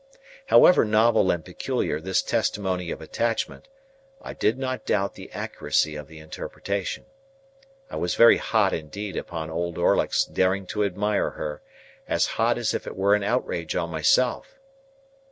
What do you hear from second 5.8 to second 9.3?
of the interpretation. I was very hot indeed